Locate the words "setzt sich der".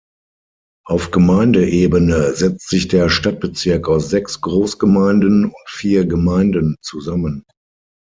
2.33-3.07